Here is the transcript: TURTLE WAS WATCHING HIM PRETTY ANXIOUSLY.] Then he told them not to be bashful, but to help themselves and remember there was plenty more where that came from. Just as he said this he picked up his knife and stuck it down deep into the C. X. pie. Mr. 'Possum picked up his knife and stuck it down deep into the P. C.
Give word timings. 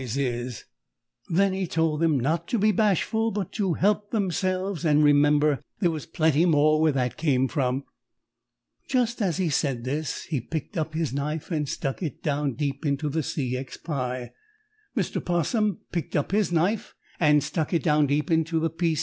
TURTLE 0.01 0.07
WAS 0.09 0.15
WATCHING 0.15 0.39
HIM 0.39 0.45
PRETTY 0.49 0.67
ANXIOUSLY.] 0.67 1.37
Then 1.37 1.53
he 1.53 1.67
told 1.67 1.99
them 1.99 2.19
not 2.19 2.47
to 2.47 2.57
be 2.57 2.71
bashful, 2.71 3.29
but 3.31 3.51
to 3.51 3.73
help 3.75 4.09
themselves 4.09 4.83
and 4.83 5.03
remember 5.03 5.61
there 5.79 5.91
was 5.91 6.05
plenty 6.07 6.45
more 6.47 6.81
where 6.81 6.91
that 6.91 7.17
came 7.17 7.47
from. 7.47 7.83
Just 8.87 9.21
as 9.21 9.37
he 9.37 9.51
said 9.51 9.83
this 9.83 10.23
he 10.23 10.41
picked 10.41 10.75
up 10.75 10.95
his 10.95 11.13
knife 11.13 11.51
and 11.51 11.69
stuck 11.69 12.01
it 12.01 12.23
down 12.23 12.53
deep 12.55 12.83
into 12.83 13.09
the 13.09 13.21
C. 13.21 13.55
X. 13.55 13.77
pie. 13.77 14.31
Mr. 14.97 15.23
'Possum 15.23 15.81
picked 15.91 16.15
up 16.15 16.31
his 16.31 16.51
knife 16.51 16.95
and 17.19 17.43
stuck 17.43 17.71
it 17.71 17.83
down 17.83 18.07
deep 18.07 18.31
into 18.31 18.59
the 18.59 18.71
P. 18.71 18.95
C. 18.95 18.99